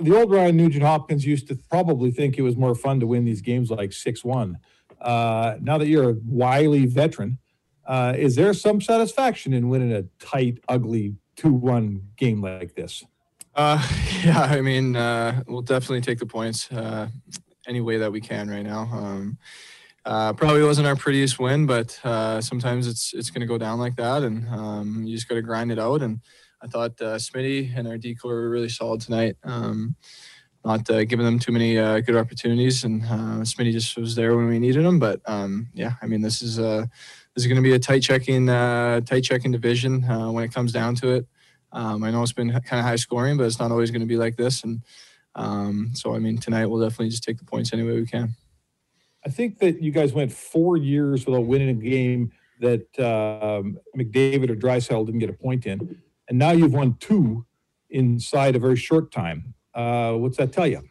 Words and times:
the 0.00 0.16
old 0.16 0.30
Ryan 0.30 0.56
Nugent 0.56 0.84
Hopkins 0.84 1.24
used 1.24 1.48
to 1.48 1.56
probably 1.70 2.10
think 2.10 2.38
it 2.38 2.42
was 2.42 2.56
more 2.56 2.74
fun 2.74 3.00
to 3.00 3.06
win 3.06 3.24
these 3.24 3.40
games 3.40 3.70
like 3.70 3.92
6 3.92 4.24
1. 4.24 4.58
Uh, 5.00 5.56
now 5.60 5.78
that 5.78 5.88
you're 5.88 6.10
a 6.10 6.16
wily 6.26 6.86
veteran, 6.86 7.38
uh, 7.86 8.14
is 8.16 8.34
there 8.34 8.52
some 8.52 8.80
satisfaction 8.80 9.52
in 9.52 9.68
winning 9.68 9.92
a 9.92 10.02
tight, 10.18 10.58
ugly 10.68 11.14
2 11.36 11.52
1 11.52 12.02
game 12.16 12.42
like 12.42 12.74
this? 12.74 13.04
Uh, 13.54 13.82
yeah, 14.24 14.42
I 14.42 14.60
mean, 14.60 14.96
uh, 14.96 15.42
we'll 15.46 15.62
definitely 15.62 16.00
take 16.02 16.18
the 16.18 16.26
points 16.26 16.70
uh, 16.70 17.08
any 17.66 17.80
way 17.80 17.98
that 17.98 18.12
we 18.12 18.20
can 18.20 18.48
right 18.48 18.64
now. 18.64 18.88
Um, 18.92 19.38
uh, 20.04 20.32
probably 20.34 20.62
wasn't 20.62 20.86
our 20.86 20.94
prettiest 20.94 21.38
win, 21.40 21.66
but 21.66 21.98
uh, 22.04 22.40
sometimes 22.40 22.86
it's 22.86 23.12
it's 23.12 23.30
going 23.30 23.40
to 23.40 23.46
go 23.46 23.58
down 23.58 23.80
like 23.80 23.96
that, 23.96 24.22
and 24.22 24.48
um, 24.50 25.02
you 25.04 25.16
just 25.16 25.28
got 25.28 25.34
to 25.34 25.42
grind 25.42 25.72
it 25.72 25.80
out. 25.80 26.00
And 26.00 26.20
I 26.62 26.66
thought 26.66 27.00
uh, 27.00 27.16
Smitty 27.16 27.76
and 27.76 27.86
our 27.86 27.98
D-corps 27.98 28.34
were 28.34 28.50
really 28.50 28.68
solid 28.68 29.00
tonight. 29.00 29.36
Um, 29.44 29.96
not 30.64 30.88
uh, 30.90 31.04
giving 31.04 31.24
them 31.24 31.38
too 31.38 31.52
many 31.52 31.78
uh, 31.78 32.00
good 32.00 32.16
opportunities, 32.16 32.82
and 32.82 33.04
uh, 33.04 33.42
Smitty 33.44 33.72
just 33.72 33.96
was 33.96 34.16
there 34.16 34.36
when 34.36 34.48
we 34.48 34.58
needed 34.58 34.84
him. 34.84 34.98
But 34.98 35.20
um, 35.26 35.68
yeah, 35.74 35.92
I 36.02 36.06
mean, 36.06 36.22
this 36.22 36.42
is 36.42 36.58
uh, 36.58 36.86
this 37.34 37.44
is 37.44 37.46
going 37.46 37.56
to 37.56 37.62
be 37.62 37.74
a 37.74 37.78
tight 37.78 38.02
checking 38.02 38.48
uh, 38.48 39.00
tight 39.02 39.22
checking 39.22 39.52
division 39.52 40.02
uh, 40.04 40.30
when 40.32 40.42
it 40.42 40.52
comes 40.52 40.72
down 40.72 40.96
to 40.96 41.10
it. 41.12 41.26
Um, 41.72 42.02
I 42.02 42.10
know 42.10 42.22
it's 42.22 42.32
been 42.32 42.50
kind 42.50 42.80
of 42.80 42.84
high 42.84 42.96
scoring, 42.96 43.36
but 43.36 43.44
it's 43.44 43.58
not 43.58 43.70
always 43.70 43.90
going 43.90 44.00
to 44.00 44.06
be 44.06 44.16
like 44.16 44.36
this. 44.36 44.64
And 44.64 44.82
um, 45.34 45.90
so, 45.92 46.14
I 46.14 46.18
mean, 46.18 46.38
tonight 46.38 46.66
we'll 46.66 46.80
definitely 46.80 47.10
just 47.10 47.22
take 47.22 47.38
the 47.38 47.44
points 47.44 47.72
any 47.72 47.82
way 47.82 47.92
we 47.92 48.06
can. 48.06 48.34
I 49.24 49.28
think 49.28 49.58
that 49.58 49.82
you 49.82 49.90
guys 49.90 50.12
went 50.12 50.32
four 50.32 50.76
years 50.76 51.26
without 51.26 51.46
winning 51.46 51.68
a 51.68 51.74
game 51.74 52.32
that 52.60 52.86
um, 52.98 53.78
McDavid 53.96 54.50
or 54.50 54.56
Draisaitl 54.56 55.04
didn't 55.04 55.20
get 55.20 55.28
a 55.28 55.34
point 55.34 55.66
in, 55.66 56.00
and 56.28 56.38
now 56.38 56.50
you've 56.50 56.72
won 56.72 56.96
two 57.00 57.46
inside 57.90 58.56
a 58.56 58.58
very 58.58 58.76
short 58.76 59.10
time. 59.12 59.54
Uh, 59.74 60.14
what's 60.14 60.36
that 60.38 60.52
tell 60.52 60.66
you? 60.66 60.82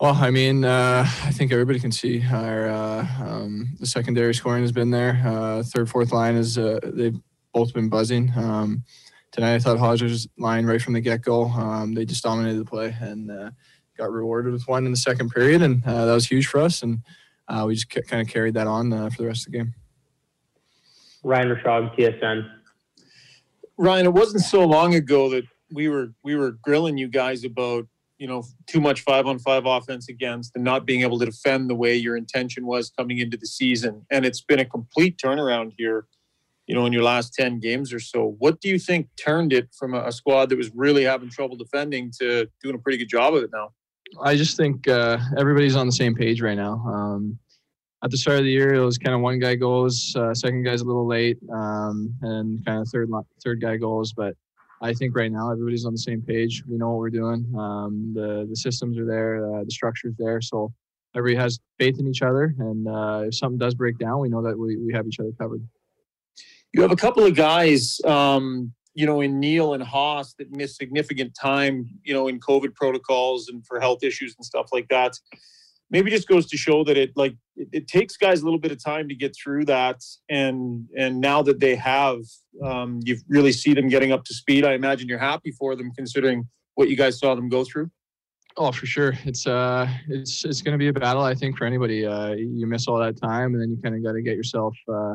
Well, 0.00 0.14
I 0.14 0.30
mean, 0.30 0.64
uh, 0.64 1.04
I 1.24 1.30
think 1.32 1.50
everybody 1.50 1.80
can 1.80 1.90
see 1.90 2.24
our 2.30 2.68
uh, 2.68 3.06
um, 3.20 3.76
the 3.80 3.86
secondary 3.86 4.32
scoring 4.32 4.62
has 4.62 4.70
been 4.70 4.90
there. 4.90 5.20
Uh, 5.24 5.62
third, 5.64 5.90
fourth 5.90 6.12
line 6.12 6.36
is 6.36 6.56
uh, 6.56 6.78
they've 6.84 7.18
both 7.52 7.74
been 7.74 7.88
buzzing. 7.88 8.32
Um, 8.36 8.84
tonight, 9.32 9.54
I 9.54 9.58
thought 9.58 9.78
Hodges' 9.78 10.28
line 10.38 10.66
right 10.66 10.80
from 10.80 10.92
the 10.92 11.00
get 11.00 11.22
go. 11.22 11.46
Um, 11.46 11.94
they 11.94 12.04
just 12.04 12.22
dominated 12.22 12.60
the 12.60 12.64
play 12.64 12.96
and 13.00 13.28
uh, 13.28 13.50
got 13.96 14.12
rewarded 14.12 14.52
with 14.52 14.68
one 14.68 14.86
in 14.86 14.92
the 14.92 14.96
second 14.96 15.30
period, 15.30 15.62
and 15.62 15.84
uh, 15.84 16.06
that 16.06 16.14
was 16.14 16.28
huge 16.28 16.46
for 16.46 16.60
us. 16.60 16.84
And 16.84 17.00
uh, 17.48 17.64
we 17.66 17.74
just 17.74 17.90
kind 17.90 18.22
of 18.22 18.32
carried 18.32 18.54
that 18.54 18.68
on 18.68 18.92
uh, 18.92 19.10
for 19.10 19.22
the 19.22 19.26
rest 19.26 19.46
of 19.46 19.52
the 19.52 19.58
game. 19.58 19.74
Ryan 21.24 21.48
Rishaug, 21.48 21.98
TSN. 21.98 22.48
Ryan, 23.78 24.06
it 24.06 24.12
wasn't 24.12 24.42
so 24.42 24.64
long 24.64 24.94
ago 24.94 25.30
that 25.30 25.44
we 25.72 25.88
were 25.88 26.12
we 26.24 26.34
were 26.34 26.58
grilling 26.62 26.98
you 26.98 27.08
guys 27.08 27.44
about 27.44 27.86
you 28.18 28.26
know 28.26 28.42
too 28.66 28.80
much 28.80 29.02
five 29.02 29.26
on 29.26 29.38
five 29.38 29.66
offense 29.66 30.08
against 30.08 30.52
and 30.54 30.64
not 30.64 30.84
being 30.84 31.02
able 31.02 31.18
to 31.20 31.26
defend 31.26 31.70
the 31.70 31.74
way 31.74 31.94
your 31.94 32.16
intention 32.16 32.66
was 32.66 32.90
coming 32.90 33.18
into 33.18 33.36
the 33.36 33.46
season, 33.46 34.04
and 34.10 34.26
it's 34.26 34.40
been 34.40 34.58
a 34.58 34.64
complete 34.64 35.16
turnaround 35.16 35.72
here. 35.78 36.06
You 36.66 36.74
know, 36.74 36.84
in 36.84 36.92
your 36.92 37.02
last 37.02 37.32
ten 37.32 37.60
games 37.60 37.94
or 37.94 38.00
so, 38.00 38.36
what 38.38 38.60
do 38.60 38.68
you 38.68 38.78
think 38.78 39.08
turned 39.16 39.54
it 39.54 39.68
from 39.78 39.94
a, 39.94 40.00
a 40.04 40.12
squad 40.12 40.50
that 40.50 40.58
was 40.58 40.70
really 40.74 41.04
having 41.04 41.30
trouble 41.30 41.56
defending 41.56 42.12
to 42.20 42.46
doing 42.62 42.74
a 42.74 42.78
pretty 42.78 42.98
good 42.98 43.08
job 43.08 43.34
of 43.34 43.42
it 43.42 43.50
now? 43.54 43.70
I 44.22 44.36
just 44.36 44.56
think 44.56 44.88
uh, 44.88 45.18
everybody's 45.38 45.76
on 45.76 45.86
the 45.86 45.92
same 45.92 46.14
page 46.14 46.42
right 46.42 46.56
now. 46.56 46.74
Um, 46.86 47.38
at 48.04 48.10
the 48.10 48.16
start 48.16 48.38
of 48.38 48.44
the 48.44 48.50
year, 48.50 48.74
it 48.74 48.84
was 48.84 48.98
kind 48.98 49.14
of 49.14 49.20
one 49.20 49.38
guy 49.38 49.54
goes, 49.54 50.14
uh, 50.16 50.32
second 50.32 50.62
guy's 50.62 50.82
a 50.82 50.84
little 50.84 51.06
late, 51.06 51.38
um, 51.52 52.14
and 52.22 52.64
kind 52.64 52.80
of 52.80 52.88
third 52.88 53.10
third 53.44 53.60
guy 53.60 53.76
goes. 53.76 54.12
But 54.12 54.34
I 54.80 54.92
think 54.92 55.16
right 55.16 55.32
now 55.32 55.50
everybody's 55.50 55.84
on 55.84 55.92
the 55.92 55.98
same 55.98 56.22
page. 56.22 56.62
We 56.68 56.78
know 56.78 56.90
what 56.90 56.98
we're 56.98 57.10
doing. 57.10 57.52
Um, 57.58 58.12
the 58.14 58.46
the 58.48 58.56
systems 58.56 58.98
are 58.98 59.06
there, 59.06 59.52
uh, 59.52 59.64
the 59.64 59.70
structure's 59.70 60.14
there, 60.16 60.40
so 60.40 60.72
everybody 61.14 61.42
has 61.42 61.58
faith 61.78 61.98
in 61.98 62.06
each 62.06 62.22
other. 62.22 62.54
And 62.58 62.88
uh, 62.88 63.22
if 63.26 63.34
something 63.34 63.58
does 63.58 63.74
break 63.74 63.98
down, 63.98 64.20
we 64.20 64.28
know 64.28 64.42
that 64.42 64.56
we, 64.56 64.76
we 64.76 64.92
have 64.92 65.06
each 65.06 65.18
other 65.18 65.32
covered. 65.38 65.66
You 66.72 66.82
have 66.82 66.92
a 66.92 66.96
couple 66.96 67.24
of 67.24 67.34
guys, 67.34 68.00
um, 68.04 68.72
you 68.94 69.06
know, 69.06 69.20
in 69.22 69.40
Neal 69.40 69.74
and 69.74 69.82
Haas 69.82 70.34
that 70.34 70.54
missed 70.54 70.76
significant 70.76 71.34
time, 71.34 71.88
you 72.04 72.12
know, 72.14 72.28
in 72.28 72.38
COVID 72.38 72.74
protocols 72.74 73.48
and 73.48 73.66
for 73.66 73.80
health 73.80 74.04
issues 74.04 74.34
and 74.36 74.44
stuff 74.44 74.68
like 74.72 74.86
that. 74.88 75.18
Maybe 75.90 76.10
just 76.10 76.28
goes 76.28 76.46
to 76.48 76.56
show 76.56 76.84
that 76.84 76.96
it 76.96 77.12
like 77.16 77.34
it, 77.56 77.68
it 77.72 77.88
takes 77.88 78.16
guys 78.16 78.42
a 78.42 78.44
little 78.44 78.58
bit 78.58 78.72
of 78.72 78.82
time 78.82 79.08
to 79.08 79.14
get 79.14 79.34
through 79.34 79.64
that, 79.66 80.02
and 80.28 80.86
and 80.96 81.20
now 81.20 81.42
that 81.42 81.60
they 81.60 81.76
have, 81.76 82.18
um, 82.62 83.00
you 83.04 83.16
really 83.28 83.52
see 83.52 83.74
them 83.74 83.88
getting 83.88 84.12
up 84.12 84.24
to 84.24 84.34
speed. 84.34 84.64
I 84.64 84.74
imagine 84.74 85.08
you're 85.08 85.18
happy 85.18 85.50
for 85.52 85.76
them 85.76 85.90
considering 85.96 86.46
what 86.74 86.88
you 86.88 86.96
guys 86.96 87.18
saw 87.18 87.34
them 87.34 87.48
go 87.48 87.64
through. 87.64 87.90
Oh, 88.56 88.72
for 88.72 88.86
sure. 88.86 89.14
It's 89.24 89.46
uh, 89.46 89.88
it's 90.08 90.44
it's 90.44 90.62
going 90.62 90.72
to 90.72 90.78
be 90.78 90.88
a 90.88 90.92
battle. 90.92 91.22
I 91.22 91.34
think 91.34 91.56
for 91.56 91.64
anybody. 91.64 92.04
Uh, 92.04 92.32
you 92.32 92.66
miss 92.66 92.88
all 92.88 92.98
that 92.98 93.16
time, 93.16 93.54
and 93.54 93.62
then 93.62 93.70
you 93.70 93.78
kind 93.82 93.94
of 93.94 94.02
got 94.02 94.12
to 94.12 94.22
get 94.22 94.36
yourself. 94.36 94.76
Uh, 94.92 95.14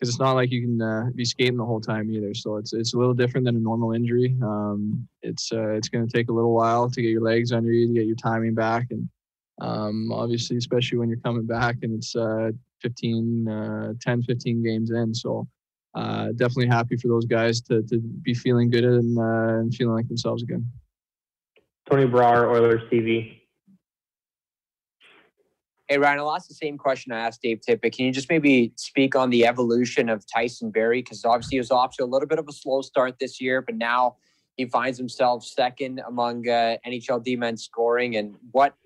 because 0.00 0.14
it's 0.14 0.20
not 0.20 0.32
like 0.32 0.50
you 0.50 0.62
can 0.62 0.80
uh, 0.80 1.10
be 1.14 1.26
skating 1.26 1.58
the 1.58 1.64
whole 1.64 1.80
time 1.80 2.10
either. 2.10 2.32
So 2.32 2.56
it's 2.56 2.72
it's 2.72 2.94
a 2.94 2.98
little 2.98 3.12
different 3.12 3.44
than 3.44 3.56
a 3.56 3.60
normal 3.60 3.92
injury. 3.92 4.34
Um, 4.42 5.06
it's 5.22 5.52
uh, 5.52 5.70
it's 5.70 5.88
going 5.88 6.06
to 6.06 6.12
take 6.12 6.30
a 6.30 6.32
little 6.32 6.54
while 6.54 6.88
to 6.88 7.02
get 7.02 7.10
your 7.10 7.20
legs 7.22 7.52
under 7.52 7.70
you, 7.70 7.88
to 7.88 7.92
get 7.92 8.06
your 8.06 8.16
timing 8.16 8.54
back, 8.54 8.86
and 8.90 9.08
um, 9.60 10.10
obviously, 10.12 10.56
especially 10.56 10.98
when 10.98 11.08
you're 11.08 11.18
coming 11.18 11.46
back 11.46 11.76
and 11.82 11.94
it's 11.94 12.16
uh, 12.16 12.50
15, 12.82 13.48
uh, 13.48 13.92
10, 14.00 14.22
15 14.22 14.62
games 14.62 14.90
in. 14.90 15.14
So 15.14 15.46
uh, 15.94 16.28
definitely 16.36 16.68
happy 16.68 16.96
for 16.96 17.08
those 17.08 17.26
guys 17.26 17.60
to 17.62 17.82
to 17.82 17.98
be 17.98 18.32
feeling 18.34 18.70
good 18.70 18.84
and 18.84 19.18
uh, 19.18 19.58
and 19.58 19.74
feeling 19.74 19.94
like 19.94 20.08
themselves 20.08 20.42
again. 20.42 20.64
Tony 21.88 22.06
Brower, 22.06 22.48
Oilers 22.50 22.82
TV. 22.90 23.36
Hey, 25.88 25.98
Ryan, 25.98 26.20
I'll 26.20 26.32
ask 26.32 26.46
the 26.46 26.54
same 26.54 26.78
question 26.78 27.10
I 27.10 27.18
asked 27.18 27.42
Dave 27.42 27.62
Tippett. 27.68 27.92
Can 27.96 28.06
you 28.06 28.12
just 28.12 28.30
maybe 28.30 28.72
speak 28.76 29.16
on 29.16 29.28
the 29.28 29.44
evolution 29.44 30.08
of 30.08 30.24
Tyson 30.32 30.70
Barrie? 30.70 31.02
Because 31.02 31.24
obviously 31.24 31.56
he 31.56 31.58
was 31.58 31.72
off 31.72 31.96
to 31.96 32.04
a 32.04 32.06
little 32.06 32.28
bit 32.28 32.38
of 32.38 32.46
a 32.48 32.52
slow 32.52 32.80
start 32.82 33.16
this 33.18 33.40
year, 33.40 33.60
but 33.60 33.74
now 33.74 34.14
he 34.56 34.66
finds 34.66 34.96
himself 34.96 35.44
second 35.44 36.00
among 36.06 36.48
uh, 36.48 36.76
NHL 36.86 37.24
D-men 37.24 37.56
scoring. 37.56 38.14
And 38.14 38.36
what 38.52 38.76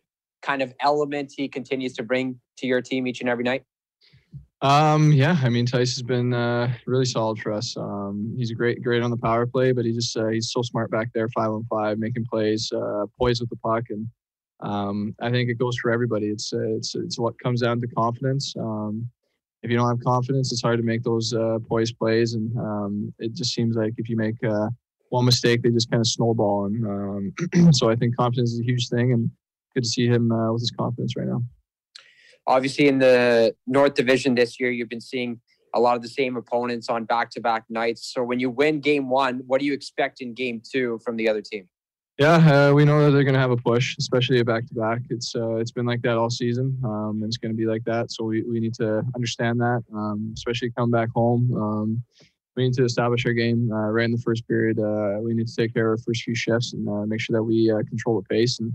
kind 0.44 0.62
of 0.62 0.75
element 0.81 1.32
he 1.37 1.49
continues 1.49 1.94
to 1.94 2.03
bring 2.03 2.38
to 2.59 2.66
your 2.66 2.81
team 2.81 3.06
each 3.06 3.21
and 3.21 3.28
every 3.28 3.44
night? 3.44 3.65
Um, 4.60 5.12
yeah, 5.12 5.37
I 5.43 5.49
mean, 5.49 5.66
Tice 5.66 5.94
has 5.94 6.03
been 6.03 6.32
uh, 6.32 6.72
really 6.87 7.05
solid 7.05 7.38
for 7.38 7.53
us. 7.53 7.77
Um, 7.77 8.34
he's 8.37 8.53
great, 8.53 8.82
great 8.82 9.03
on 9.03 9.10
the 9.10 9.16
power 9.16 9.47
play, 9.47 9.72
but 9.72 9.84
he 9.84 9.93
just 9.93 10.16
uh, 10.16 10.28
he's 10.28 10.50
so 10.50 10.62
smart 10.62 10.91
back 10.91 11.10
there, 11.12 11.28
five 11.28 11.50
on 11.50 11.65
five, 11.69 11.99
making 11.99 12.25
plays, 12.31 12.72
uh, 12.72 13.05
poised 13.19 13.41
with 13.43 13.50
the 13.50 13.56
puck, 13.56 13.84
and 13.91 14.06
um, 14.60 15.15
I 15.21 15.31
think 15.31 15.50
it 15.50 15.59
goes 15.59 15.77
for 15.77 15.91
everybody. 15.91 16.28
It's 16.28 16.53
uh, 16.53 16.76
it's 16.76 16.94
it's 16.94 17.19
what 17.19 17.38
comes 17.41 17.61
down 17.61 17.81
to 17.81 17.87
confidence. 17.88 18.55
Um, 18.59 19.09
if 19.62 19.71
you 19.71 19.76
don't 19.76 19.88
have 19.88 20.03
confidence, 20.05 20.53
it's 20.53 20.62
hard 20.62 20.78
to 20.78 20.84
make 20.84 21.03
those 21.03 21.34
uh, 21.34 21.59
poised 21.69 21.99
plays, 21.99 22.32
and 22.32 22.56
um, 22.56 23.12
it 23.19 23.34
just 23.34 23.53
seems 23.53 23.76
like 23.76 23.93
if 23.99 24.09
you 24.09 24.16
make 24.16 24.43
uh, 24.44 24.69
one 25.11 25.26
mistake, 25.26 25.62
they 25.62 25.71
just 25.71 25.91
kind 25.91 26.00
of 26.00 26.06
snowball. 26.06 26.66
And 26.66 26.87
um, 26.87 27.72
so 27.72 27.90
I 27.90 27.97
think 27.97 28.17
confidence 28.17 28.52
is 28.52 28.61
a 28.61 28.64
huge 28.64 28.88
thing, 28.88 29.12
and 29.12 29.31
good 29.75 29.85
to 29.85 29.88
see 29.88 30.06
him 30.06 30.31
uh, 30.31 30.53
with 30.53 30.62
his 30.62 30.71
confidence 30.71 31.15
right 31.17 31.29
now. 31.29 31.43
Obviously, 32.47 32.88
in 32.88 32.99
the 32.99 33.55
North 33.67 33.94
Division 33.94 34.35
this 34.35 34.61
year, 34.61 34.71
you've 34.71 34.88
been 34.88 35.00
seeing 35.00 35.41
a 35.75 35.81
lot 35.81 35.97
of 35.97 36.03
the 36.03 36.09
same 36.09 36.37
opponents 36.37 36.88
on 36.88 37.05
back-to-back 37.05 37.65
nights. 37.69 38.12
So 38.12 38.23
when 38.23 38.38
you 38.38 38.49
win 38.49 38.81
Game 38.81 39.09
One, 39.09 39.43
what 39.47 39.61
do 39.61 39.67
you 39.67 39.73
expect 39.73 40.21
in 40.21 40.35
Game 40.35 40.62
Two 40.73 41.00
from 41.05 41.17
the 41.17 41.29
other 41.29 41.43
team? 41.43 41.69
Yeah, 42.17 42.69
uh, 42.69 42.73
we 42.73 42.85
know 42.85 43.05
that 43.05 43.11
they're 43.11 43.25
going 43.25 43.35
to 43.35 43.41
have 43.41 43.50
a 43.50 43.56
push, 43.56 43.97
especially 43.99 44.38
a 44.38 44.44
back-to-back. 44.44 45.00
It's 45.11 45.35
uh, 45.35 45.56
it's 45.56 45.73
been 45.73 45.85
like 45.85 46.00
that 46.03 46.17
all 46.17 46.31
season, 46.31 46.79
um, 46.85 47.19
and 47.23 47.25
it's 47.25 47.38
going 47.38 47.50
to 47.50 47.56
be 47.56 47.67
like 47.67 47.82
that. 47.87 48.12
So 48.12 48.23
we, 48.23 48.43
we 48.43 48.61
need 48.61 48.75
to 48.75 49.03
understand 49.17 49.59
that, 49.61 49.82
um, 49.93 50.32
especially 50.37 50.71
come 50.79 50.93
back 50.93 51.09
home. 51.12 51.53
Um, 51.56 52.03
we 52.56 52.62
need 52.62 52.75
to 52.75 52.85
establish 52.85 53.26
our 53.26 53.32
game 53.32 53.69
uh, 53.73 53.88
right 53.91 54.05
in 54.05 54.12
the 54.12 54.19
first 54.19 54.47
period. 54.47 54.79
Uh, 54.79 55.19
we 55.21 55.35
need 55.35 55.49
to 55.49 55.56
take 55.56 55.75
care 55.75 55.93
of 55.93 55.99
our 55.99 56.05
first 56.05 56.23
few 56.23 56.37
shifts 56.37 56.73
and 56.73 56.88
uh, 56.88 57.05
make 57.05 57.21
sure 57.21 57.35
that 57.37 57.43
we 57.43 57.69
uh, 57.73 57.82
control 57.88 58.21
the 58.21 58.29
pace, 58.29 58.61
and 58.61 58.73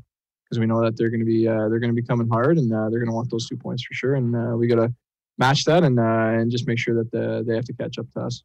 because 0.50 0.60
we 0.60 0.66
know 0.66 0.82
that 0.82 0.98
they're 0.98 1.10
going 1.10 1.20
to 1.20 1.26
be 1.26 1.48
uh, 1.48 1.70
they're 1.70 1.80
going 1.80 1.96
to 1.96 2.02
be 2.02 2.08
coming 2.08 2.28
hard, 2.28 2.58
and 2.58 2.74
uh, 2.74 2.90
they're 2.90 3.00
going 3.00 3.10
to 3.10 3.16
want 3.16 3.30
those 3.30 3.48
two 3.48 3.58
points 3.58 3.84
for 3.84 3.94
sure. 3.94 4.16
And 4.16 4.36
uh, 4.36 4.58
we 4.58 4.68
got 4.68 4.76
to 4.76 4.94
match 5.38 5.64
that 5.66 5.84
and 5.84 6.00
and 6.00 6.52
just 6.52 6.68
make 6.68 6.80
sure 6.80 6.96
that 6.96 7.12
the, 7.12 7.44
they 7.48 7.56
have 7.56 7.66
to 7.66 7.74
catch 7.74 7.98
up 7.98 8.10
to 8.14 8.22
us. 8.22 8.44